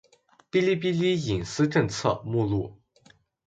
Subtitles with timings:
[0.51, 2.75] 《哔哩哔哩隐私政策》目录